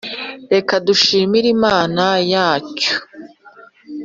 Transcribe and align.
reka 0.53 0.73
dushimire 0.87 1.47
imana 1.55 2.03
yacyu 2.31 2.95